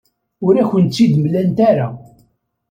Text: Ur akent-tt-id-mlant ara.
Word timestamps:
Ur 0.45 0.53
akent-tt-id-mlant 0.61 1.57
ara. 1.69 1.87